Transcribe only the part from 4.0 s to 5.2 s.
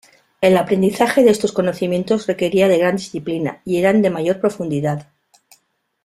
de mayor profundidad.